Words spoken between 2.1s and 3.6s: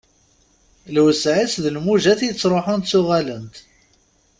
i ittruḥun ttuɣalent.